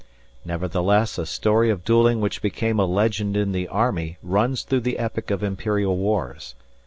[0.43, 4.97] Nevertheless, a story of duelling which became a legend in the army runs through the
[4.97, 6.55] epic of imperial wars.